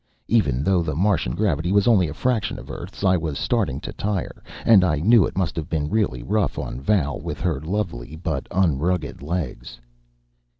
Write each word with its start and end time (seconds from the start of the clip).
Even 0.27 0.63
though 0.63 0.81
the 0.81 0.95
Martian 0.95 1.35
gravity 1.35 1.71
was 1.71 1.87
only 1.87 2.07
a 2.07 2.13
fraction 2.15 2.57
of 2.57 2.71
Earth's, 2.71 3.03
I 3.03 3.15
was 3.17 3.37
starting 3.37 3.79
to 3.81 3.93
tire, 3.93 4.41
and 4.65 4.83
I 4.83 4.95
knew 4.95 5.27
it 5.27 5.37
must 5.37 5.55
have 5.55 5.69
been 5.69 5.91
really 5.91 6.23
rough 6.23 6.57
on 6.57 6.81
Val 6.81 7.19
with 7.19 7.39
her 7.41 7.61
lovely 7.61 8.15
but 8.15 8.47
unrugged 8.49 9.21
legs. 9.21 9.79